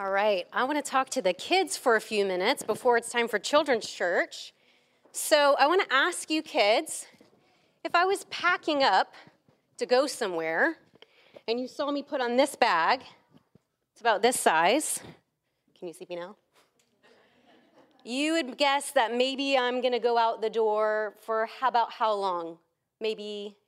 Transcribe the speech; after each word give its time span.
All 0.00 0.10
right, 0.10 0.46
I 0.50 0.64
want 0.64 0.82
to 0.82 0.90
talk 0.90 1.10
to 1.10 1.20
the 1.20 1.34
kids 1.34 1.76
for 1.76 1.94
a 1.94 2.00
few 2.00 2.24
minutes 2.24 2.62
before 2.62 2.96
it's 2.96 3.10
time 3.10 3.28
for 3.28 3.38
children's 3.38 3.86
church. 3.86 4.54
So, 5.12 5.54
I 5.58 5.66
want 5.66 5.86
to 5.86 5.94
ask 5.94 6.30
you 6.30 6.40
kids 6.40 7.04
if 7.84 7.94
I 7.94 8.06
was 8.06 8.24
packing 8.30 8.82
up 8.82 9.12
to 9.76 9.84
go 9.84 10.06
somewhere 10.06 10.76
and 11.46 11.60
you 11.60 11.68
saw 11.68 11.90
me 11.90 12.02
put 12.02 12.22
on 12.22 12.38
this 12.38 12.56
bag, 12.56 13.02
it's 13.92 14.00
about 14.00 14.22
this 14.22 14.40
size. 14.40 15.00
Can 15.78 15.88
you 15.88 15.92
see 15.92 16.06
me 16.08 16.16
now? 16.16 16.34
You 18.02 18.32
would 18.32 18.56
guess 18.56 18.92
that 18.92 19.14
maybe 19.14 19.58
I'm 19.58 19.82
going 19.82 19.92
to 19.92 19.98
go 19.98 20.16
out 20.16 20.40
the 20.40 20.48
door 20.48 21.16
for 21.20 21.46
how 21.60 21.68
about 21.68 21.92
how 21.92 22.14
long? 22.14 22.56
Maybe 23.02 23.58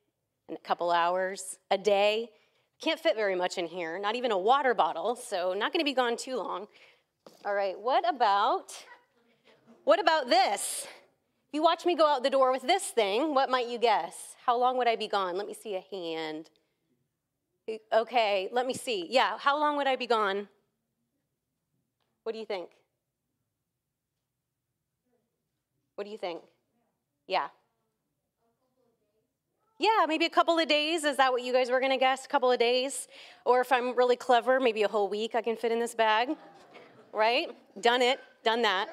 a 0.49 0.57
couple 0.57 0.89
hours, 0.89 1.59
a 1.69 1.77
day. 1.77 2.31
Can't 2.83 2.99
fit 2.99 3.15
very 3.15 3.35
much 3.35 3.57
in 3.57 3.65
here, 3.65 3.97
not 3.97 4.15
even 4.15 4.33
a 4.33 4.37
water 4.37 4.73
bottle, 4.73 5.15
so 5.15 5.53
not 5.53 5.71
to 5.79 5.85
be 5.85 5.93
gone 5.93 6.17
too 6.17 6.35
long. 6.35 6.67
All 7.45 7.53
right, 7.53 7.79
what 7.79 8.03
about 8.07 8.73
what 9.85 10.01
about 10.01 10.29
this? 10.29 10.85
If 11.47 11.53
you 11.53 11.63
watch 11.63 11.85
me 11.85 11.95
go 11.95 12.05
out 12.05 12.23
the 12.23 12.29
door 12.29 12.51
with 12.51 12.63
this 12.63 12.83
thing, 12.83 13.33
what 13.33 13.49
might 13.49 13.69
you 13.69 13.77
guess? 13.77 14.35
How 14.45 14.57
long 14.57 14.77
would 14.77 14.89
I 14.89 14.97
be 14.97 15.07
gone? 15.07 15.37
Let 15.37 15.47
me 15.47 15.53
see 15.53 15.75
a 15.77 15.83
hand. 15.95 16.49
Okay, 17.93 18.49
let 18.51 18.67
me 18.67 18.73
see. 18.73 19.07
Yeah, 19.09 19.37
how 19.37 19.57
long 19.57 19.77
would 19.77 19.87
I 19.87 19.95
be 19.95 20.07
gone? 20.07 20.49
What 22.23 22.33
do 22.33 22.39
you 22.39 22.45
think? 22.45 22.69
What 25.95 26.03
do 26.03 26.09
you 26.09 26.17
think? 26.17 26.41
Yeah. 27.27 27.47
Yeah, 29.83 30.05
maybe 30.07 30.23
a 30.23 30.29
couple 30.29 30.57
of 30.57 30.69
days. 30.69 31.03
Is 31.03 31.17
that 31.17 31.33
what 31.33 31.43
you 31.43 31.51
guys 31.51 31.69
were 31.69 31.81
going 31.81 31.91
to 31.91 31.97
guess? 31.97 32.23
A 32.23 32.29
couple 32.29 32.49
of 32.49 32.57
days? 32.57 33.09
Or 33.43 33.59
if 33.59 33.69
I'm 33.69 33.93
really 33.97 34.15
clever, 34.15 34.61
maybe 34.61 34.83
a 34.83 34.87
whole 34.87 35.09
week 35.09 35.35
I 35.35 35.41
can 35.41 35.57
fit 35.57 35.73
in 35.73 35.79
this 35.79 35.93
bag. 35.93 36.37
Right? 37.11 37.49
Done 37.81 38.01
it. 38.01 38.21
Done 38.45 38.61
that. 38.61 38.87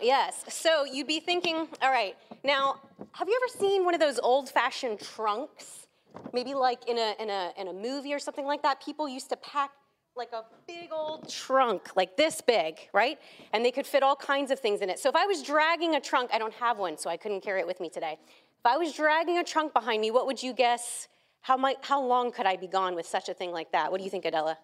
Yes. 0.00 0.46
So 0.48 0.86
you'd 0.86 1.06
be 1.06 1.20
thinking, 1.20 1.68
all 1.82 1.90
right, 1.90 2.16
now, 2.42 2.76
have 3.12 3.28
you 3.28 3.38
ever 3.44 3.58
seen 3.58 3.84
one 3.84 3.92
of 3.92 4.00
those 4.00 4.18
old 4.18 4.48
fashioned 4.48 4.98
trunks? 4.98 5.86
Maybe 6.32 6.54
like 6.54 6.88
in 6.88 6.96
a, 6.96 7.14
in, 7.20 7.28
a, 7.28 7.52
in 7.58 7.68
a 7.68 7.72
movie 7.74 8.14
or 8.14 8.18
something 8.18 8.46
like 8.46 8.62
that. 8.62 8.82
People 8.82 9.06
used 9.06 9.28
to 9.28 9.36
pack 9.36 9.72
like 10.16 10.32
a 10.32 10.44
big 10.66 10.88
old 10.90 11.28
trunk, 11.28 11.94
like 11.94 12.16
this 12.16 12.40
big, 12.40 12.78
right? 12.94 13.18
And 13.52 13.62
they 13.62 13.70
could 13.70 13.86
fit 13.86 14.02
all 14.02 14.16
kinds 14.16 14.50
of 14.50 14.58
things 14.58 14.80
in 14.80 14.88
it. 14.88 14.98
So 14.98 15.10
if 15.10 15.14
I 15.16 15.26
was 15.26 15.42
dragging 15.42 15.96
a 15.96 16.00
trunk, 16.00 16.30
I 16.32 16.38
don't 16.38 16.54
have 16.54 16.78
one, 16.78 16.96
so 16.96 17.10
I 17.10 17.18
couldn't 17.18 17.42
carry 17.42 17.60
it 17.60 17.66
with 17.66 17.78
me 17.78 17.90
today. 17.90 18.18
If 18.66 18.72
I 18.72 18.78
was 18.78 18.94
dragging 18.94 19.38
a 19.38 19.44
trunk 19.44 19.72
behind 19.72 20.00
me, 20.00 20.10
what 20.10 20.26
would 20.26 20.42
you 20.42 20.52
guess? 20.52 21.06
How, 21.40 21.56
might, 21.56 21.76
how 21.82 22.02
long 22.02 22.32
could 22.32 22.46
I 22.46 22.56
be 22.56 22.66
gone 22.66 22.96
with 22.96 23.06
such 23.06 23.28
a 23.28 23.32
thing 23.32 23.52
like 23.52 23.70
that? 23.70 23.92
What 23.92 23.98
do 23.98 24.04
you 24.04 24.10
think, 24.10 24.24
Adela? 24.24 24.58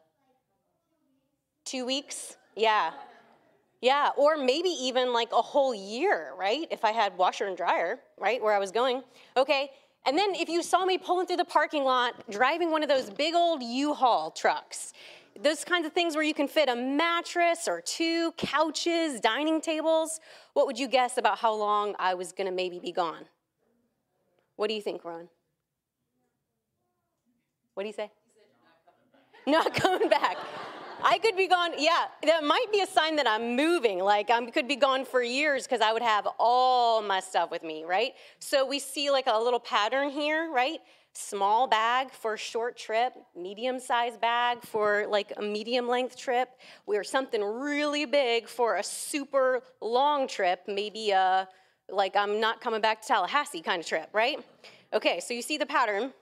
Two 1.64 1.86
weeks? 1.86 2.36
Yeah. 2.56 2.90
Yeah, 3.80 4.08
or 4.16 4.36
maybe 4.36 4.70
even 4.70 5.12
like 5.12 5.30
a 5.30 5.40
whole 5.40 5.72
year, 5.72 6.32
right? 6.36 6.66
If 6.72 6.84
I 6.84 6.90
had 6.90 7.16
washer 7.16 7.46
and 7.46 7.56
dryer, 7.56 8.00
right, 8.18 8.42
where 8.42 8.52
I 8.52 8.58
was 8.58 8.72
going. 8.72 9.04
Okay, 9.36 9.70
and 10.04 10.18
then 10.18 10.34
if 10.34 10.48
you 10.48 10.64
saw 10.64 10.84
me 10.84 10.98
pulling 10.98 11.28
through 11.28 11.36
the 11.36 11.44
parking 11.44 11.84
lot, 11.84 12.28
driving 12.28 12.72
one 12.72 12.82
of 12.82 12.88
those 12.88 13.08
big 13.08 13.36
old 13.36 13.62
U-Haul 13.62 14.32
trucks, 14.32 14.94
those 15.40 15.62
kinds 15.62 15.86
of 15.86 15.92
things 15.92 16.16
where 16.16 16.24
you 16.24 16.34
can 16.34 16.48
fit 16.48 16.68
a 16.68 16.74
mattress 16.74 17.68
or 17.68 17.80
two 17.80 18.32
couches, 18.32 19.20
dining 19.20 19.60
tables, 19.60 20.18
what 20.54 20.66
would 20.66 20.76
you 20.76 20.88
guess 20.88 21.18
about 21.18 21.38
how 21.38 21.54
long 21.54 21.94
I 22.00 22.14
was 22.14 22.32
gonna 22.32 22.50
maybe 22.50 22.80
be 22.80 22.90
gone? 22.90 23.26
What 24.56 24.68
do 24.68 24.74
you 24.74 24.82
think, 24.82 25.04
Ron? 25.04 25.28
What 27.74 27.84
do 27.84 27.86
you 27.88 27.94
say? 27.94 28.10
Not 29.46 29.74
coming 29.74 30.08
back. 30.08 30.36
I 31.04 31.18
could 31.18 31.36
be 31.36 31.48
gone, 31.48 31.72
yeah, 31.78 32.04
that 32.22 32.44
might 32.44 32.66
be 32.70 32.80
a 32.80 32.86
sign 32.86 33.16
that 33.16 33.26
I'm 33.26 33.56
moving. 33.56 33.98
Like 33.98 34.30
I 34.30 34.44
could 34.50 34.68
be 34.68 34.76
gone 34.76 35.04
for 35.04 35.20
years 35.22 35.64
because 35.64 35.80
I 35.80 35.92
would 35.92 36.02
have 36.02 36.28
all 36.38 37.02
my 37.02 37.18
stuff 37.18 37.50
with 37.50 37.64
me, 37.64 37.84
right? 37.84 38.12
So 38.38 38.64
we 38.66 38.78
see 38.78 39.10
like 39.10 39.26
a 39.26 39.36
little 39.36 39.58
pattern 39.58 40.10
here, 40.10 40.50
right? 40.52 40.78
Small 41.14 41.66
bag 41.66 42.12
for 42.12 42.34
a 42.34 42.38
short 42.38 42.76
trip, 42.76 43.14
medium 43.36 43.80
sized 43.80 44.20
bag 44.20 44.62
for 44.62 45.06
like 45.08 45.32
a 45.36 45.42
medium 45.42 45.88
length 45.88 46.16
trip, 46.16 46.50
or 46.86 47.02
something 47.02 47.42
really 47.42 48.04
big 48.04 48.48
for 48.48 48.76
a 48.76 48.82
super 48.82 49.62
long 49.80 50.28
trip, 50.28 50.60
maybe 50.68 51.10
a 51.10 51.48
like 51.92 52.16
I'm 52.16 52.40
not 52.40 52.60
coming 52.60 52.80
back 52.80 53.02
to 53.02 53.08
Tallahassee 53.08 53.60
kind 53.60 53.80
of 53.80 53.86
trip, 53.86 54.08
right? 54.12 54.38
Okay, 54.92 55.20
so 55.20 55.34
you 55.34 55.42
see 55.42 55.58
the 55.58 55.66
pattern. 55.66 56.12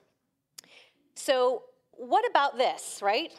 So, 1.15 1.63
what 1.93 2.29
about 2.29 2.57
this, 2.57 3.01
right? 3.03 3.33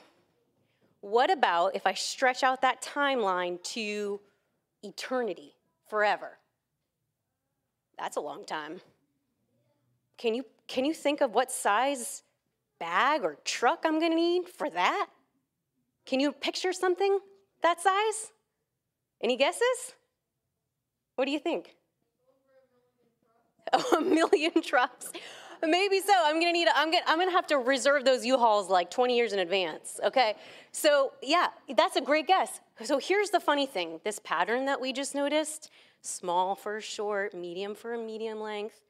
What 1.01 1.31
about 1.31 1.75
if 1.75 1.85
I 1.85 1.93
stretch 1.93 2.43
out 2.43 2.61
that 2.61 2.81
timeline 2.81 3.61
to 3.63 4.19
eternity, 4.83 5.55
forever? 5.89 6.37
That's 7.97 8.17
a 8.17 8.21
long 8.21 8.45
time. 8.45 8.81
Can 10.17 10.35
you, 10.35 10.45
can 10.67 10.85
you 10.85 10.93
think 10.93 11.21
of 11.21 11.33
what 11.33 11.51
size 11.51 12.23
bag 12.79 13.23
or 13.23 13.37
truck 13.43 13.83
I'm 13.83 13.99
gonna 13.99 14.15
need 14.15 14.47
for 14.47 14.69
that? 14.69 15.07
Can 16.05 16.19
you 16.19 16.31
picture 16.31 16.73
something 16.73 17.19
that 17.63 17.81
size? 17.81 18.31
Any 19.21 19.37
guesses? 19.37 19.95
What 21.15 21.25
do 21.25 21.31
you 21.31 21.39
think? 21.39 21.75
A 23.97 24.01
million 24.01 24.61
trucks. 24.61 25.11
Maybe 25.63 25.99
so. 25.99 26.13
I'm 26.15 26.39
gonna 26.39 26.51
need. 26.51 26.67
A, 26.67 26.77
I'm 26.77 26.91
gonna. 26.91 27.03
I'm 27.05 27.19
gonna 27.19 27.31
have 27.31 27.47
to 27.47 27.57
reserve 27.57 28.03
those 28.03 28.25
U-Hauls 28.25 28.69
like 28.69 28.89
20 28.89 29.15
years 29.15 29.31
in 29.31 29.39
advance. 29.39 29.99
Okay. 30.03 30.35
So 30.71 31.13
yeah, 31.21 31.47
that's 31.75 31.95
a 31.95 32.01
great 32.01 32.27
guess. 32.27 32.61
So 32.83 32.97
here's 32.97 33.29
the 33.29 33.39
funny 33.39 33.67
thing: 33.67 33.99
this 34.03 34.19
pattern 34.19 34.65
that 34.65 34.81
we 34.81 34.91
just 34.91 35.13
noticed, 35.13 35.69
small 36.01 36.55
for 36.55 36.81
short, 36.81 37.33
medium 37.35 37.75
for 37.75 37.93
a 37.93 37.97
medium 37.97 38.39
length, 38.39 38.81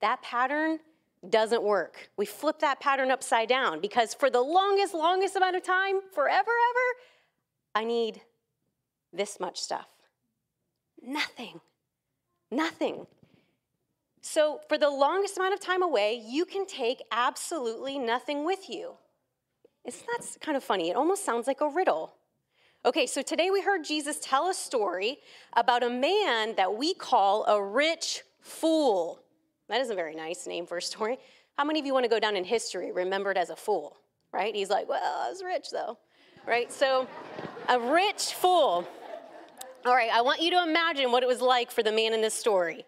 that 0.00 0.20
pattern 0.22 0.80
doesn't 1.28 1.62
work. 1.62 2.10
We 2.16 2.26
flip 2.26 2.60
that 2.60 2.80
pattern 2.80 3.10
upside 3.10 3.48
down 3.48 3.80
because 3.80 4.14
for 4.14 4.30
the 4.30 4.40
longest, 4.40 4.94
longest 4.94 5.36
amount 5.36 5.56
of 5.56 5.62
time, 5.62 6.00
forever, 6.12 6.50
ever, 6.50 6.98
I 7.74 7.84
need 7.84 8.22
this 9.12 9.38
much 9.38 9.60
stuff. 9.60 9.88
Nothing. 11.02 11.60
Nothing. 12.50 13.06
So, 14.22 14.60
for 14.68 14.76
the 14.76 14.90
longest 14.90 15.38
amount 15.38 15.54
of 15.54 15.60
time 15.60 15.82
away, 15.82 16.22
you 16.26 16.44
can 16.44 16.66
take 16.66 17.02
absolutely 17.10 17.98
nothing 17.98 18.44
with 18.44 18.68
you. 18.68 18.92
Isn't 19.86 20.06
that 20.06 20.40
kind 20.40 20.56
of 20.56 20.62
funny? 20.62 20.90
It 20.90 20.96
almost 20.96 21.24
sounds 21.24 21.46
like 21.46 21.62
a 21.62 21.68
riddle. 21.68 22.12
Okay, 22.84 23.06
so 23.06 23.22
today 23.22 23.50
we 23.50 23.62
heard 23.62 23.82
Jesus 23.82 24.18
tell 24.20 24.48
a 24.48 24.54
story 24.54 25.18
about 25.54 25.82
a 25.82 25.90
man 25.90 26.54
that 26.56 26.74
we 26.74 26.92
call 26.94 27.44
a 27.46 27.62
rich 27.62 28.22
fool. 28.40 29.20
That 29.68 29.80
is 29.80 29.90
a 29.90 29.94
very 29.94 30.14
nice 30.14 30.46
name 30.46 30.66
for 30.66 30.78
a 30.78 30.82
story. 30.82 31.18
How 31.56 31.64
many 31.64 31.80
of 31.80 31.86
you 31.86 31.94
want 31.94 32.04
to 32.04 32.10
go 32.10 32.18
down 32.18 32.36
in 32.36 32.44
history 32.44 32.92
remembered 32.92 33.38
as 33.38 33.50
a 33.50 33.56
fool, 33.56 33.96
right? 34.32 34.54
He's 34.54 34.70
like, 34.70 34.88
well, 34.88 35.02
I 35.02 35.30
was 35.30 35.42
rich 35.42 35.70
though, 35.70 35.98
right? 36.46 36.70
So, 36.70 37.06
a 37.68 37.78
rich 37.78 38.34
fool. 38.34 38.86
All 39.86 39.94
right, 39.94 40.10
I 40.12 40.20
want 40.20 40.42
you 40.42 40.50
to 40.50 40.62
imagine 40.62 41.10
what 41.10 41.22
it 41.22 41.26
was 41.26 41.40
like 41.40 41.70
for 41.70 41.82
the 41.82 41.92
man 41.92 42.12
in 42.12 42.20
this 42.20 42.34
story. 42.34 42.84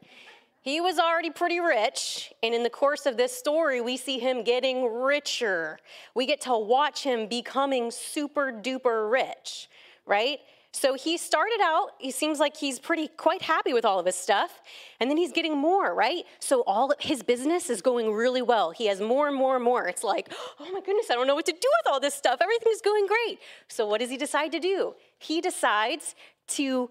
He 0.62 0.80
was 0.80 1.00
already 1.00 1.30
pretty 1.30 1.58
rich, 1.58 2.32
and 2.40 2.54
in 2.54 2.62
the 2.62 2.70
course 2.70 3.04
of 3.04 3.16
this 3.16 3.36
story, 3.36 3.80
we 3.80 3.96
see 3.96 4.20
him 4.20 4.44
getting 4.44 4.92
richer. 4.92 5.80
We 6.14 6.24
get 6.24 6.40
to 6.42 6.56
watch 6.56 7.02
him 7.02 7.26
becoming 7.26 7.90
super 7.90 8.52
duper 8.52 9.10
rich, 9.10 9.68
right? 10.06 10.38
So 10.74 10.94
he 10.94 11.18
started 11.18 11.58
out, 11.62 11.90
he 11.98 12.10
seems 12.10 12.38
like 12.38 12.56
he's 12.56 12.78
pretty 12.78 13.08
quite 13.08 13.42
happy 13.42 13.74
with 13.74 13.84
all 13.84 13.98
of 13.98 14.06
his 14.06 14.14
stuff, 14.14 14.62
and 15.00 15.10
then 15.10 15.18
he's 15.18 15.32
getting 15.32 15.58
more, 15.58 15.94
right? 15.94 16.24
So 16.38 16.62
all 16.62 16.94
his 17.00 17.24
business 17.24 17.68
is 17.68 17.82
going 17.82 18.12
really 18.12 18.40
well. 18.40 18.70
He 18.70 18.86
has 18.86 19.00
more 19.00 19.26
and 19.26 19.36
more 19.36 19.56
and 19.56 19.64
more. 19.64 19.88
It's 19.88 20.04
like, 20.04 20.32
oh 20.60 20.72
my 20.72 20.80
goodness, 20.80 21.10
I 21.10 21.14
don't 21.14 21.26
know 21.26 21.34
what 21.34 21.46
to 21.46 21.52
do 21.52 21.58
with 21.58 21.92
all 21.92 22.00
this 22.00 22.14
stuff. 22.14 22.38
Everything's 22.40 22.80
going 22.80 23.06
great. 23.06 23.40
So 23.68 23.84
what 23.84 24.00
does 24.00 24.10
he 24.10 24.16
decide 24.16 24.52
to 24.52 24.60
do? 24.60 24.94
He 25.18 25.40
decides 25.40 26.14
to 26.48 26.88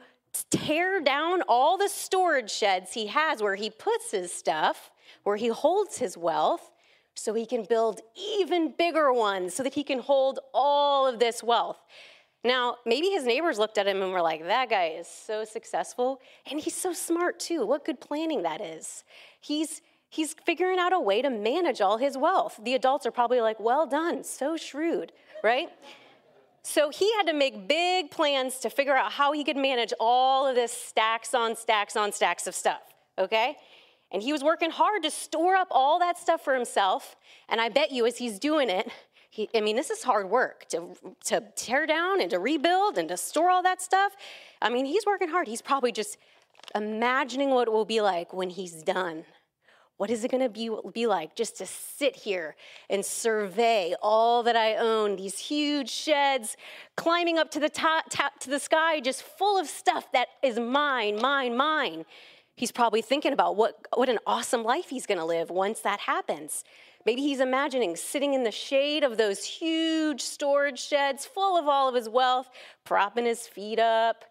tear 0.49 1.01
down 1.01 1.41
all 1.47 1.77
the 1.77 1.89
storage 1.89 2.51
sheds 2.51 2.93
he 2.93 3.07
has 3.07 3.41
where 3.41 3.55
he 3.55 3.69
puts 3.69 4.11
his 4.11 4.31
stuff, 4.31 4.91
where 5.23 5.37
he 5.37 5.47
holds 5.47 5.97
his 5.97 6.17
wealth, 6.17 6.71
so 7.15 7.33
he 7.33 7.45
can 7.45 7.63
build 7.63 8.01
even 8.15 8.73
bigger 8.77 9.11
ones 9.11 9.53
so 9.53 9.63
that 9.63 9.73
he 9.73 9.83
can 9.83 9.99
hold 9.99 10.39
all 10.53 11.05
of 11.07 11.19
this 11.19 11.43
wealth. 11.43 11.79
Now, 12.43 12.77
maybe 12.85 13.09
his 13.09 13.25
neighbors 13.25 13.59
looked 13.59 13.77
at 13.77 13.85
him 13.85 14.01
and 14.01 14.11
were 14.11 14.21
like, 14.21 14.43
that 14.45 14.69
guy 14.69 14.95
is 14.97 15.07
so 15.07 15.45
successful, 15.45 16.21
and 16.49 16.59
he's 16.59 16.75
so 16.75 16.93
smart 16.93 17.39
too. 17.39 17.65
What 17.65 17.85
good 17.85 18.01
planning 18.01 18.43
that 18.43 18.61
is. 18.61 19.03
He's 19.39 19.81
he's 20.09 20.33
figuring 20.45 20.79
out 20.79 20.91
a 20.93 20.99
way 20.99 21.21
to 21.21 21.29
manage 21.29 21.81
all 21.81 21.97
his 21.97 22.17
wealth. 22.17 22.59
The 22.63 22.73
adults 22.73 23.05
are 23.05 23.11
probably 23.11 23.41
like, 23.41 23.59
well 23.59 23.85
done, 23.85 24.23
so 24.23 24.57
shrewd, 24.57 25.11
right? 25.43 25.69
So 26.63 26.89
he 26.89 27.11
had 27.13 27.27
to 27.27 27.33
make 27.33 27.67
big 27.67 28.11
plans 28.11 28.59
to 28.59 28.69
figure 28.69 28.95
out 28.95 29.11
how 29.13 29.31
he 29.31 29.43
could 29.43 29.57
manage 29.57 29.93
all 29.99 30.47
of 30.47 30.55
this 30.55 30.71
stacks 30.71 31.33
on 31.33 31.55
stacks 31.55 31.95
on 31.95 32.11
stacks 32.11 32.45
of 32.47 32.55
stuff, 32.55 32.81
okay? 33.17 33.57
And 34.11 34.21
he 34.21 34.31
was 34.31 34.43
working 34.43 34.71
hard 34.71 35.03
to 35.03 35.11
store 35.11 35.55
up 35.55 35.69
all 35.71 35.99
that 35.99 36.17
stuff 36.17 36.41
for 36.43 36.53
himself. 36.53 37.15
And 37.49 37.59
I 37.59 37.69
bet 37.69 37.91
you, 37.91 38.05
as 38.05 38.17
he's 38.17 38.39
doing 38.39 38.69
it, 38.69 38.91
He, 39.33 39.47
I 39.55 39.61
mean, 39.61 39.77
this 39.77 39.89
is 39.89 40.03
hard 40.03 40.29
work 40.29 40.67
to, 40.71 40.93
to 41.27 41.41
tear 41.55 41.85
down 41.87 42.19
and 42.19 42.29
to 42.31 42.37
rebuild 42.37 42.97
and 42.97 43.07
to 43.07 43.15
store 43.15 43.49
all 43.49 43.63
that 43.63 43.81
stuff. 43.81 44.11
I 44.61 44.69
mean, 44.69 44.85
he's 44.85 45.05
working 45.05 45.29
hard. 45.29 45.47
He's 45.47 45.61
probably 45.61 45.93
just 45.93 46.17
imagining 46.75 47.51
what 47.51 47.69
it 47.69 47.71
will 47.71 47.85
be 47.85 48.01
like 48.01 48.33
when 48.33 48.49
he's 48.49 48.83
done. 48.83 49.23
What 50.01 50.09
is 50.09 50.23
it 50.23 50.31
going 50.31 50.41
to 50.41 50.49
be, 50.49 50.71
be 50.91 51.05
like 51.05 51.35
just 51.35 51.57
to 51.57 51.67
sit 51.67 52.15
here 52.15 52.55
and 52.89 53.05
survey 53.05 53.93
all 54.01 54.41
that 54.41 54.55
I 54.55 54.77
own, 54.77 55.15
these 55.15 55.37
huge 55.37 55.91
sheds, 55.91 56.57
climbing 56.95 57.37
up 57.37 57.51
to 57.51 57.59
the 57.59 57.69
top, 57.69 58.05
top 58.09 58.39
to 58.39 58.49
the 58.49 58.57
sky, 58.57 58.99
just 58.99 59.21
full 59.21 59.59
of 59.59 59.67
stuff 59.67 60.11
that 60.13 60.29
is 60.41 60.59
mine, 60.59 61.21
mine, 61.21 61.55
mine. 61.55 62.05
He's 62.55 62.71
probably 62.71 63.03
thinking 63.03 63.31
about 63.31 63.55
what, 63.55 63.75
what 63.93 64.09
an 64.09 64.17
awesome 64.25 64.63
life 64.63 64.89
he's 64.89 65.05
going 65.05 65.19
to 65.19 65.23
live 65.23 65.51
once 65.51 65.81
that 65.81 65.99
happens. 65.99 66.63
Maybe 67.05 67.21
he's 67.21 67.39
imagining 67.39 67.95
sitting 67.95 68.33
in 68.33 68.43
the 68.43 68.49
shade 68.49 69.03
of 69.03 69.17
those 69.17 69.45
huge 69.45 70.21
storage 70.21 70.79
sheds 70.79 71.27
full 71.27 71.55
of 71.55 71.67
all 71.67 71.87
of 71.87 71.93
his 71.93 72.09
wealth, 72.09 72.49
propping 72.85 73.25
his 73.25 73.45
feet 73.45 73.77
up, 73.77 74.25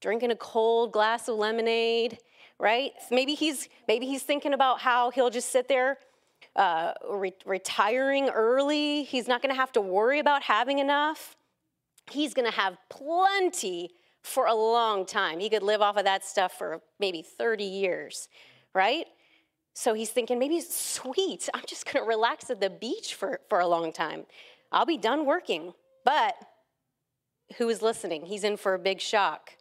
drinking 0.00 0.30
a 0.30 0.36
cold 0.36 0.92
glass 0.92 1.26
of 1.26 1.34
lemonade, 1.34 2.18
right? 2.58 2.92
Maybe 3.10 3.34
he's, 3.34 3.68
maybe 3.88 4.06
he's 4.06 4.22
thinking 4.22 4.52
about 4.52 4.80
how 4.80 5.10
he'll 5.10 5.30
just 5.30 5.50
sit 5.50 5.68
there 5.68 5.98
uh, 6.54 6.92
re- 7.10 7.34
retiring 7.44 8.28
early. 8.28 9.04
He's 9.04 9.28
not 9.28 9.42
going 9.42 9.54
to 9.54 9.60
have 9.60 9.72
to 9.72 9.80
worry 9.80 10.18
about 10.18 10.42
having 10.42 10.78
enough. 10.78 11.36
He's 12.10 12.34
going 12.34 12.50
to 12.50 12.56
have 12.56 12.76
plenty 12.88 13.90
for 14.22 14.46
a 14.46 14.54
long 14.54 15.06
time. 15.06 15.38
He 15.38 15.48
could 15.48 15.62
live 15.62 15.80
off 15.80 15.96
of 15.96 16.04
that 16.04 16.24
stuff 16.24 16.52
for 16.58 16.80
maybe 16.98 17.22
30 17.22 17.64
years, 17.64 18.28
right? 18.74 19.06
So 19.72 19.92
he's 19.92 20.10
thinking, 20.10 20.38
maybe 20.38 20.56
it's 20.56 20.74
sweet, 20.74 21.48
I'm 21.54 21.62
just 21.66 21.84
gonna 21.92 22.04
relax 22.04 22.50
at 22.50 22.60
the 22.60 22.70
beach 22.70 23.14
for, 23.14 23.40
for 23.48 23.60
a 23.60 23.66
long 23.66 23.92
time. 23.92 24.24
I'll 24.72 24.86
be 24.86 24.96
done 24.96 25.26
working. 25.26 25.74
But 26.04 26.34
who 27.58 27.68
is 27.68 27.82
listening? 27.82 28.26
He's 28.26 28.42
in 28.42 28.56
for 28.56 28.74
a 28.74 28.78
big 28.78 29.00
shock. 29.00 29.52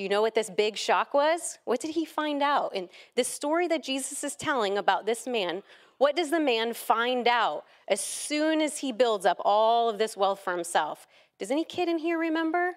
Do 0.00 0.04
you 0.04 0.08
know 0.08 0.22
what 0.22 0.34
this 0.34 0.48
big 0.48 0.78
shock 0.78 1.12
was? 1.12 1.58
What 1.66 1.78
did 1.78 1.90
he 1.90 2.06
find 2.06 2.42
out? 2.42 2.72
And 2.74 2.88
this 3.16 3.28
story 3.28 3.68
that 3.68 3.82
Jesus 3.82 4.24
is 4.24 4.34
telling 4.34 4.78
about 4.78 5.04
this 5.04 5.26
man, 5.26 5.62
what 5.98 6.16
does 6.16 6.30
the 6.30 6.40
man 6.40 6.72
find 6.72 7.28
out 7.28 7.64
as 7.86 8.00
soon 8.00 8.62
as 8.62 8.78
he 8.78 8.92
builds 8.92 9.26
up 9.26 9.36
all 9.44 9.90
of 9.90 9.98
this 9.98 10.16
wealth 10.16 10.40
for 10.40 10.54
himself? 10.54 11.06
Does 11.38 11.50
any 11.50 11.64
kid 11.64 11.86
in 11.86 11.98
here 11.98 12.18
remember? 12.18 12.76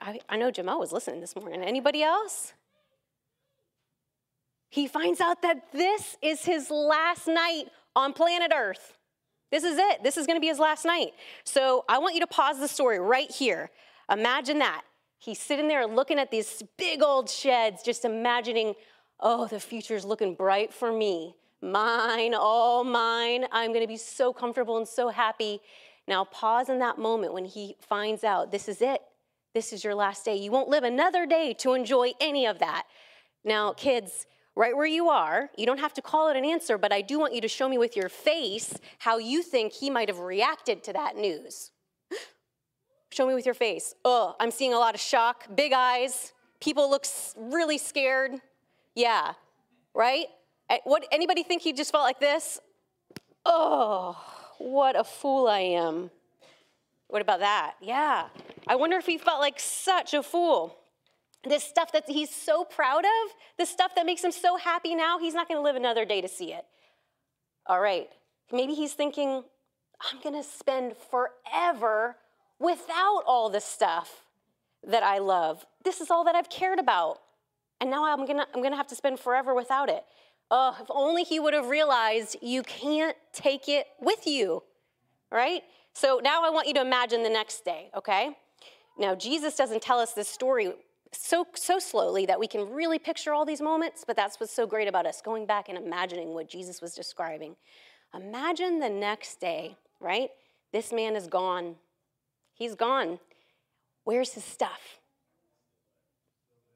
I, 0.00 0.20
I 0.30 0.38
know 0.38 0.50
Jamal 0.50 0.80
was 0.80 0.92
listening 0.92 1.20
this 1.20 1.36
morning. 1.36 1.60
Anybody 1.62 2.02
else? 2.02 2.54
he 4.70 4.88
finds 4.88 5.20
out 5.20 5.42
that 5.42 5.70
this 5.72 6.16
is 6.22 6.42
his 6.42 6.70
last 6.70 7.28
night 7.28 7.64
on 7.94 8.14
planet 8.14 8.50
Earth. 8.56 8.94
This 9.50 9.62
is 9.62 9.76
it. 9.76 10.02
This 10.02 10.16
is 10.16 10.26
going 10.26 10.38
to 10.38 10.40
be 10.40 10.46
his 10.46 10.58
last 10.58 10.86
night. 10.86 11.12
So 11.44 11.84
I 11.86 11.98
want 11.98 12.14
you 12.14 12.20
to 12.20 12.26
pause 12.26 12.58
the 12.58 12.68
story 12.68 12.98
right 12.98 13.30
here. 13.30 13.68
Imagine 14.10 14.60
that. 14.60 14.84
He's 15.18 15.40
sitting 15.40 15.68
there 15.68 15.86
looking 15.86 16.18
at 16.18 16.30
these 16.30 16.62
big 16.76 17.02
old 17.02 17.28
sheds, 17.28 17.82
just 17.82 18.04
imagining, 18.04 18.74
oh, 19.20 19.46
the 19.46 19.60
future's 19.60 20.04
looking 20.04 20.34
bright 20.34 20.72
for 20.72 20.92
me. 20.92 21.34
Mine, 21.60 22.34
all 22.34 22.84
mine. 22.84 23.46
I'm 23.50 23.70
going 23.72 23.82
to 23.82 23.88
be 23.88 23.96
so 23.96 24.32
comfortable 24.32 24.76
and 24.76 24.86
so 24.86 25.08
happy. 25.08 25.60
Now, 26.06 26.24
pause 26.24 26.68
in 26.68 26.78
that 26.78 26.98
moment 26.98 27.34
when 27.34 27.44
he 27.44 27.76
finds 27.80 28.22
out 28.22 28.52
this 28.52 28.68
is 28.68 28.80
it. 28.80 29.02
This 29.54 29.72
is 29.72 29.82
your 29.82 29.94
last 29.94 30.24
day. 30.24 30.36
You 30.36 30.52
won't 30.52 30.68
live 30.68 30.84
another 30.84 31.26
day 31.26 31.52
to 31.54 31.74
enjoy 31.74 32.12
any 32.20 32.46
of 32.46 32.60
that. 32.60 32.84
Now, 33.44 33.72
kids, 33.72 34.26
right 34.54 34.76
where 34.76 34.86
you 34.86 35.08
are. 35.08 35.50
You 35.56 35.66
don't 35.66 35.80
have 35.80 35.94
to 35.94 36.02
call 36.02 36.28
it 36.28 36.36
an 36.36 36.44
answer, 36.44 36.78
but 36.78 36.92
I 36.92 37.00
do 37.00 37.18
want 37.18 37.34
you 37.34 37.40
to 37.40 37.48
show 37.48 37.68
me 37.68 37.78
with 37.78 37.96
your 37.96 38.08
face 38.08 38.74
how 38.98 39.18
you 39.18 39.42
think 39.42 39.72
he 39.72 39.90
might 39.90 40.08
have 40.08 40.18
reacted 40.20 40.84
to 40.84 40.92
that 40.92 41.16
news. 41.16 41.70
Show 43.10 43.26
me 43.26 43.34
with 43.34 43.44
your 43.44 43.54
face. 43.54 43.94
Oh, 44.04 44.36
I'm 44.38 44.50
seeing 44.50 44.74
a 44.74 44.78
lot 44.78 44.94
of 44.94 45.00
shock, 45.00 45.46
big 45.54 45.72
eyes. 45.72 46.32
People 46.60 46.90
look 46.90 47.06
really 47.36 47.78
scared. 47.78 48.32
Yeah, 48.94 49.32
right? 49.94 50.26
What 50.84 51.06
anybody 51.12 51.42
think 51.42 51.62
he 51.62 51.72
just 51.72 51.92
felt 51.92 52.04
like 52.04 52.20
this? 52.20 52.60
Oh, 53.46 54.16
what 54.58 54.98
a 54.98 55.04
fool 55.04 55.48
I 55.48 55.60
am. 55.60 56.10
What 57.06 57.22
about 57.22 57.40
that? 57.40 57.74
Yeah. 57.80 58.26
I 58.66 58.76
wonder 58.76 58.96
if 58.96 59.06
he 59.06 59.16
felt 59.16 59.40
like 59.40 59.58
such 59.58 60.12
a 60.12 60.22
fool 60.22 60.76
this 61.44 61.62
stuff 61.62 61.92
that 61.92 62.04
he's 62.08 62.30
so 62.30 62.64
proud 62.64 63.04
of, 63.04 63.32
this 63.56 63.70
stuff 63.70 63.94
that 63.94 64.06
makes 64.06 64.22
him 64.22 64.32
so 64.32 64.56
happy 64.56 64.94
now, 64.94 65.18
he's 65.18 65.34
not 65.34 65.48
going 65.48 65.58
to 65.58 65.62
live 65.62 65.76
another 65.76 66.04
day 66.04 66.20
to 66.20 66.28
see 66.28 66.52
it. 66.52 66.64
All 67.66 67.80
right, 67.80 68.08
maybe 68.52 68.74
he's 68.74 68.92
thinking, 68.92 69.44
I'm 70.00 70.20
going 70.22 70.34
to 70.34 70.48
spend 70.48 70.94
forever 71.10 72.16
without 72.58 73.22
all 73.26 73.50
the 73.50 73.60
stuff 73.60 74.22
that 74.86 75.02
I 75.02 75.18
love. 75.18 75.64
This 75.84 76.00
is 76.00 76.10
all 76.10 76.24
that 76.24 76.34
I've 76.34 76.50
cared 76.50 76.78
about. 76.78 77.18
And 77.80 77.90
now 77.90 78.04
I'm 78.04 78.26
to 78.26 78.46
I'm 78.54 78.62
to 78.62 78.76
have 78.76 78.88
to 78.88 78.96
spend 78.96 79.20
forever 79.20 79.54
without 79.54 79.88
it. 79.88 80.04
Oh, 80.50 80.76
if 80.80 80.86
only 80.90 81.24
he 81.24 81.38
would 81.38 81.54
have 81.54 81.68
realized 81.68 82.36
you 82.40 82.62
can't 82.62 83.16
take 83.32 83.68
it 83.68 83.86
with 84.00 84.26
you, 84.26 84.62
right? 85.30 85.62
So 85.92 86.20
now 86.22 86.42
I 86.44 86.50
want 86.50 86.66
you 86.66 86.74
to 86.74 86.80
imagine 86.80 87.22
the 87.22 87.28
next 87.28 87.64
day, 87.64 87.90
okay? 87.94 88.30
Now, 88.98 89.14
Jesus 89.14 89.56
doesn't 89.56 89.82
tell 89.82 89.98
us 89.98 90.12
this 90.12 90.28
story 90.28 90.72
so 91.12 91.46
so 91.54 91.78
slowly 91.78 92.26
that 92.26 92.38
we 92.38 92.46
can 92.46 92.70
really 92.70 92.98
picture 92.98 93.32
all 93.32 93.44
these 93.44 93.60
moments 93.60 94.04
but 94.06 94.16
that's 94.16 94.38
what's 94.38 94.52
so 94.52 94.66
great 94.66 94.88
about 94.88 95.06
us 95.06 95.22
going 95.22 95.46
back 95.46 95.68
and 95.68 95.78
imagining 95.78 96.34
what 96.34 96.48
jesus 96.48 96.82
was 96.82 96.94
describing 96.94 97.56
imagine 98.14 98.78
the 98.78 98.90
next 98.90 99.40
day 99.40 99.76
right 100.00 100.30
this 100.72 100.92
man 100.92 101.16
is 101.16 101.26
gone 101.26 101.76
he's 102.58 102.74
gone. 102.74 103.18
Where's 104.04 104.32
his 104.32 104.44
stuff? 104.44 105.00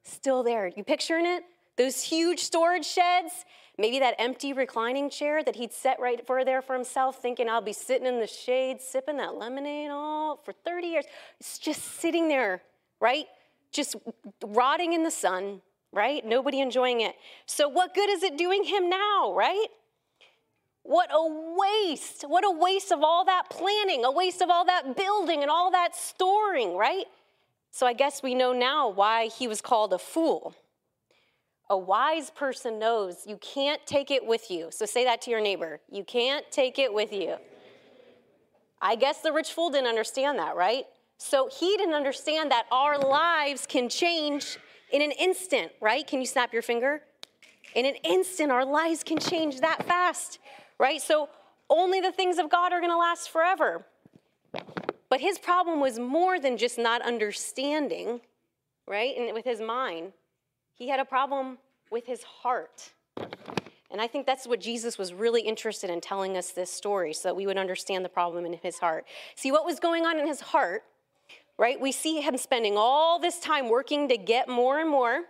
Still 0.04 0.42
there. 0.42 0.68
You 0.68 0.84
picturing 0.84 1.26
it? 1.26 1.44
Those 1.76 2.02
huge 2.02 2.40
storage 2.40 2.86
sheds? 2.86 3.44
Maybe 3.78 3.98
that 3.98 4.14
empty 4.18 4.52
reclining 4.52 5.10
chair 5.10 5.42
that 5.42 5.56
he'd 5.56 5.72
set 5.72 5.98
right 5.98 6.24
for 6.26 6.44
there 6.44 6.60
for 6.60 6.74
himself 6.74 7.22
thinking 7.22 7.48
i'll 7.48 7.62
be 7.62 7.72
sitting 7.72 8.06
in 8.06 8.20
the 8.20 8.26
shade 8.26 8.82
sipping 8.82 9.16
that 9.16 9.34
lemonade 9.34 9.90
all 9.90 10.36
for 10.36 10.52
30 10.52 10.86
years. 10.88 11.04
It's 11.40 11.58
just 11.58 11.82
sitting 12.00 12.28
there 12.28 12.62
right? 13.02 13.26
Just 13.72 13.96
rotting 14.42 14.94
in 14.94 15.02
the 15.02 15.10
sun, 15.10 15.60
right? 15.92 16.24
Nobody 16.24 16.60
enjoying 16.60 17.02
it. 17.02 17.16
So, 17.44 17.68
what 17.68 17.94
good 17.94 18.08
is 18.08 18.22
it 18.22 18.38
doing 18.38 18.64
him 18.64 18.88
now, 18.88 19.34
right? 19.36 19.66
What 20.82 21.10
a 21.12 21.24
waste. 21.56 22.24
What 22.26 22.44
a 22.44 22.50
waste 22.50 22.92
of 22.92 23.02
all 23.02 23.24
that 23.24 23.50
planning, 23.50 24.04
a 24.04 24.10
waste 24.10 24.42
of 24.42 24.50
all 24.50 24.64
that 24.66 24.96
building 24.96 25.42
and 25.42 25.50
all 25.50 25.70
that 25.70 25.94
storing, 25.94 26.76
right? 26.76 27.04
So, 27.70 27.86
I 27.86 27.92
guess 27.92 28.22
we 28.22 28.34
know 28.34 28.52
now 28.52 28.88
why 28.88 29.28
he 29.28 29.48
was 29.48 29.60
called 29.60 29.92
a 29.92 29.98
fool. 29.98 30.54
A 31.70 31.78
wise 31.78 32.30
person 32.30 32.78
knows 32.78 33.24
you 33.26 33.38
can't 33.38 33.80
take 33.86 34.10
it 34.10 34.26
with 34.26 34.50
you. 34.50 34.68
So, 34.70 34.84
say 34.84 35.04
that 35.04 35.22
to 35.22 35.30
your 35.30 35.40
neighbor. 35.40 35.80
You 35.90 36.04
can't 36.04 36.44
take 36.50 36.78
it 36.78 36.92
with 36.92 37.12
you. 37.12 37.36
I 38.82 38.96
guess 38.96 39.20
the 39.20 39.32
rich 39.32 39.52
fool 39.52 39.70
didn't 39.70 39.86
understand 39.86 40.38
that, 40.40 40.56
right? 40.56 40.84
So 41.24 41.48
he 41.48 41.76
didn't 41.76 41.94
understand 41.94 42.50
that 42.50 42.66
our 42.72 42.98
lives 42.98 43.64
can 43.64 43.88
change 43.88 44.58
in 44.90 45.00
an 45.02 45.12
instant, 45.12 45.70
right? 45.80 46.04
Can 46.04 46.18
you 46.18 46.26
snap 46.26 46.52
your 46.52 46.62
finger? 46.62 47.00
In 47.76 47.86
an 47.86 47.94
instant, 48.02 48.50
our 48.50 48.64
lives 48.64 49.04
can 49.04 49.18
change 49.18 49.60
that 49.60 49.86
fast, 49.86 50.40
right? 50.82 51.00
So 51.00 51.28
only 51.70 52.00
the 52.00 52.10
things 52.10 52.38
of 52.38 52.50
God 52.50 52.72
are 52.72 52.80
going 52.80 52.90
to 52.90 52.98
last 52.98 53.30
forever. 53.30 53.86
But 55.08 55.20
his 55.20 55.38
problem 55.38 55.80
was 55.80 55.98
more 55.98 56.40
than 56.40 56.58
just 56.58 56.76
not 56.76 57.00
understanding, 57.02 58.20
right? 58.86 59.14
And 59.16 59.32
with 59.32 59.44
his 59.44 59.60
mind, 59.60 60.12
he 60.74 60.88
had 60.88 60.98
a 60.98 61.04
problem 61.04 61.58
with 61.90 62.06
his 62.06 62.24
heart. 62.24 62.92
And 63.90 64.00
I 64.00 64.08
think 64.08 64.26
that's 64.26 64.46
what 64.46 64.60
Jesus 64.60 64.98
was 64.98 65.14
really 65.14 65.42
interested 65.42 65.88
in 65.88 66.00
telling 66.00 66.36
us 66.36 66.50
this 66.50 66.70
story 66.70 67.12
so 67.12 67.28
that 67.28 67.36
we 67.36 67.46
would 67.46 67.58
understand 67.58 68.04
the 68.04 68.08
problem 68.08 68.44
in 68.44 68.54
his 68.54 68.78
heart. 68.78 69.06
See, 69.36 69.52
what 69.52 69.64
was 69.64 69.78
going 69.78 70.04
on 70.04 70.18
in 70.18 70.26
his 70.26 70.40
heart 70.40 70.82
right? 71.58 71.80
We 71.80 71.92
see 71.92 72.20
him 72.20 72.36
spending 72.38 72.74
all 72.76 73.20
this 73.20 73.38
time 73.38 73.68
working 73.68 74.08
to 74.08 74.16
get 74.16 74.48
more 74.48 74.80
and 74.80 74.90
more, 74.90 75.22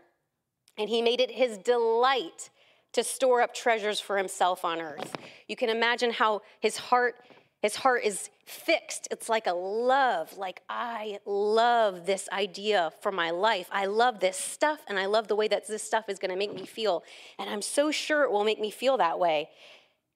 and 0.78 0.88
he 0.88 1.02
made 1.02 1.20
it 1.20 1.30
his 1.30 1.58
delight 1.58 2.48
to 2.92 3.04
store 3.04 3.40
up 3.40 3.54
treasures 3.54 4.00
for 4.00 4.16
himself 4.18 4.64
on 4.64 4.80
earth. 4.80 5.16
You 5.48 5.56
can 5.56 5.68
imagine 5.68 6.12
how 6.12 6.42
his 6.60 6.76
heart 6.76 7.16
his 7.62 7.76
heart 7.76 8.02
is 8.04 8.28
fixed. 8.44 9.06
It's 9.12 9.28
like 9.28 9.46
a 9.46 9.52
love, 9.52 10.36
like 10.36 10.62
I 10.68 11.20
love 11.24 12.06
this 12.06 12.28
idea 12.32 12.92
for 13.00 13.12
my 13.12 13.30
life. 13.30 13.68
I 13.70 13.86
love 13.86 14.18
this 14.18 14.36
stuff 14.36 14.80
and 14.88 14.98
I 14.98 15.06
love 15.06 15.28
the 15.28 15.36
way 15.36 15.46
that 15.46 15.68
this 15.68 15.82
stuff 15.82 16.08
is 16.08 16.18
going 16.18 16.32
to 16.32 16.36
make 16.36 16.52
me 16.52 16.66
feel. 16.66 17.04
And 17.38 17.48
I'm 17.48 17.62
so 17.62 17.92
sure 17.92 18.24
it 18.24 18.32
will 18.32 18.42
make 18.42 18.60
me 18.60 18.72
feel 18.72 18.96
that 18.96 19.20
way. 19.20 19.48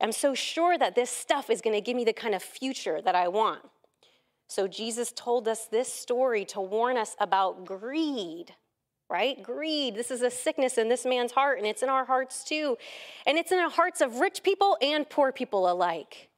I'm 0.00 0.10
so 0.10 0.34
sure 0.34 0.76
that 0.76 0.96
this 0.96 1.08
stuff 1.08 1.48
is 1.48 1.60
going 1.60 1.74
to 1.74 1.80
give 1.80 1.96
me 1.96 2.04
the 2.04 2.12
kind 2.12 2.34
of 2.34 2.42
future 2.42 3.00
that 3.00 3.14
I 3.14 3.28
want. 3.28 3.62
So 4.48 4.66
Jesus 4.66 5.12
told 5.12 5.46
us 5.48 5.66
this 5.66 5.92
story 5.92 6.44
to 6.46 6.60
warn 6.60 6.96
us 6.96 7.16
about 7.18 7.64
greed, 7.64 8.54
right? 9.08 9.42
Greed. 9.42 9.94
This 9.94 10.10
is 10.10 10.22
a 10.22 10.30
sickness 10.30 10.78
in 10.78 10.88
this 10.88 11.04
man's 11.04 11.32
heart, 11.32 11.58
and 11.58 11.66
it's 11.66 11.82
in 11.82 11.88
our 11.88 12.04
hearts 12.04 12.44
too. 12.44 12.76
And 13.26 13.38
it's 13.38 13.52
in 13.52 13.58
the 13.58 13.68
hearts 13.68 14.00
of 14.00 14.16
rich 14.16 14.42
people 14.42 14.76
and 14.80 15.08
poor 15.08 15.32
people 15.32 15.70
alike. 15.70 16.28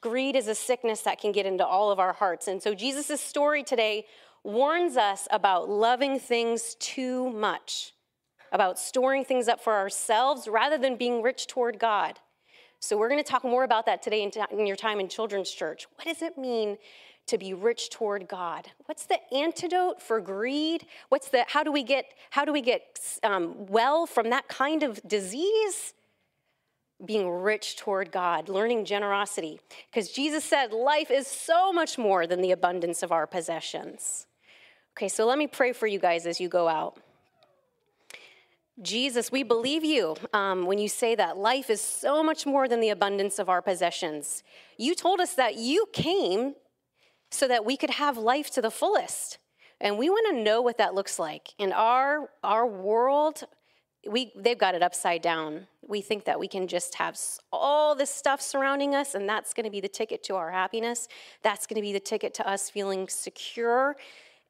Greed 0.00 0.34
is 0.34 0.48
a 0.48 0.54
sickness 0.54 1.02
that 1.02 1.20
can 1.20 1.32
get 1.32 1.46
into 1.46 1.64
all 1.64 1.90
of 1.90 2.00
our 2.00 2.12
hearts. 2.12 2.48
And 2.48 2.62
so 2.62 2.74
Jesus' 2.74 3.20
story 3.20 3.62
today 3.62 4.06
warns 4.44 4.96
us 4.96 5.28
about 5.30 5.68
loving 5.68 6.18
things 6.18 6.74
too 6.80 7.30
much, 7.30 7.92
about 8.50 8.78
storing 8.78 9.24
things 9.24 9.46
up 9.46 9.62
for 9.62 9.72
ourselves 9.74 10.48
rather 10.48 10.76
than 10.76 10.96
being 10.96 11.22
rich 11.22 11.46
toward 11.46 11.78
God. 11.78 12.18
So 12.80 12.96
we're 12.96 13.08
going 13.08 13.22
to 13.22 13.30
talk 13.30 13.44
more 13.44 13.62
about 13.62 13.86
that 13.86 14.02
today 14.02 14.28
in 14.50 14.66
your 14.66 14.74
time 14.74 14.98
in 14.98 15.08
children's 15.08 15.52
church. 15.52 15.86
What 15.94 16.04
does 16.04 16.20
it 16.20 16.36
mean 16.36 16.78
to 17.26 17.38
be 17.38 17.54
rich 17.54 17.90
toward 17.90 18.28
God? 18.28 18.68
What's 18.86 19.06
the 19.06 19.18
antidote 19.32 20.02
for 20.02 20.20
greed? 20.20 20.86
What's 21.08 21.28
the 21.28 21.44
how 21.48 21.62
do 21.62 21.72
we 21.72 21.82
get 21.82 22.06
how 22.30 22.44
do 22.44 22.52
we 22.52 22.60
get 22.60 22.98
um, 23.22 23.66
well 23.66 24.06
from 24.06 24.30
that 24.30 24.48
kind 24.48 24.82
of 24.82 25.00
disease? 25.06 25.94
being 27.04 27.28
rich 27.28 27.76
toward 27.76 28.12
God, 28.12 28.48
learning 28.48 28.84
generosity. 28.84 29.60
Because 29.90 30.10
Jesus 30.10 30.44
said 30.44 30.72
life 30.72 31.10
is 31.10 31.26
so 31.26 31.72
much 31.72 31.98
more 31.98 32.26
than 32.26 32.40
the 32.40 32.52
abundance 32.52 33.02
of 33.02 33.10
our 33.10 33.26
possessions. 33.26 34.26
Okay, 34.96 35.08
so 35.08 35.26
let 35.26 35.38
me 35.38 35.46
pray 35.46 35.72
for 35.72 35.86
you 35.86 35.98
guys 35.98 36.26
as 36.26 36.40
you 36.40 36.48
go 36.48 36.68
out. 36.68 36.98
Jesus, 38.80 39.30
we 39.30 39.42
believe 39.42 39.84
you 39.84 40.16
um, 40.32 40.66
when 40.66 40.78
you 40.78 40.88
say 40.88 41.14
that 41.14 41.36
life 41.36 41.68
is 41.68 41.80
so 41.80 42.22
much 42.22 42.46
more 42.46 42.68
than 42.68 42.80
the 42.80 42.88
abundance 42.88 43.38
of 43.38 43.48
our 43.48 43.60
possessions. 43.60 44.42
You 44.78 44.94
told 44.94 45.20
us 45.20 45.34
that 45.34 45.56
you 45.56 45.86
came 45.92 46.54
so 47.32 47.48
that 47.48 47.64
we 47.64 47.76
could 47.76 47.90
have 47.90 48.18
life 48.18 48.50
to 48.50 48.62
the 48.62 48.70
fullest. 48.70 49.38
And 49.80 49.98
we 49.98 50.10
want 50.10 50.36
to 50.36 50.42
know 50.42 50.62
what 50.62 50.78
that 50.78 50.94
looks 50.94 51.18
like. 51.18 51.54
In 51.58 51.72
our, 51.72 52.30
our 52.44 52.66
world, 52.66 53.42
we, 54.08 54.32
they've 54.36 54.58
got 54.58 54.74
it 54.74 54.82
upside 54.82 55.22
down. 55.22 55.66
We 55.80 56.02
think 56.02 56.24
that 56.26 56.38
we 56.38 56.46
can 56.46 56.68
just 56.68 56.94
have 56.96 57.18
all 57.52 57.94
this 57.94 58.10
stuff 58.10 58.40
surrounding 58.40 58.94
us, 58.94 59.14
and 59.14 59.28
that's 59.28 59.54
going 59.54 59.64
to 59.64 59.70
be 59.70 59.80
the 59.80 59.88
ticket 59.88 60.22
to 60.24 60.36
our 60.36 60.50
happiness. 60.50 61.08
That's 61.42 61.66
going 61.66 61.76
to 61.76 61.82
be 61.82 61.92
the 61.92 62.00
ticket 62.00 62.34
to 62.34 62.48
us 62.48 62.70
feeling 62.70 63.08
secure 63.08 63.96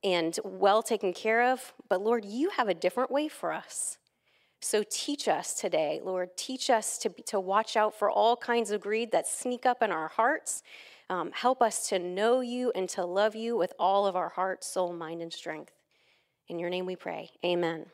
and 0.04 0.38
well 0.44 0.82
taken 0.82 1.12
care 1.12 1.50
of. 1.50 1.72
But 1.88 2.02
Lord, 2.02 2.24
you 2.24 2.50
have 2.50 2.68
a 2.68 2.74
different 2.74 3.10
way 3.10 3.28
for 3.28 3.52
us. 3.52 3.98
So 4.60 4.84
teach 4.88 5.28
us 5.28 5.54
today, 5.54 6.00
Lord. 6.04 6.36
Teach 6.36 6.68
us 6.68 6.98
to, 6.98 7.08
to 7.26 7.40
watch 7.40 7.76
out 7.76 7.98
for 7.98 8.10
all 8.10 8.36
kinds 8.36 8.70
of 8.70 8.80
greed 8.80 9.12
that 9.12 9.26
sneak 9.26 9.66
up 9.66 9.82
in 9.82 9.90
our 9.90 10.08
hearts. 10.08 10.62
Um, 11.12 11.30
help 11.34 11.60
us 11.60 11.90
to 11.90 11.98
know 11.98 12.40
you 12.40 12.72
and 12.74 12.88
to 12.88 13.04
love 13.04 13.36
you 13.36 13.54
with 13.54 13.74
all 13.78 14.06
of 14.06 14.16
our 14.16 14.30
heart, 14.30 14.64
soul, 14.64 14.94
mind, 14.94 15.20
and 15.20 15.30
strength. 15.30 15.74
In 16.48 16.58
your 16.58 16.70
name 16.70 16.86
we 16.86 16.96
pray. 16.96 17.28
Amen. 17.44 17.84